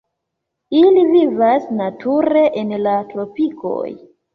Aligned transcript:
Ili 0.79 1.03
vivas 1.11 1.69
nature 1.83 2.49
en 2.65 2.77
la 2.89 2.99
tropikoj. 3.15 3.89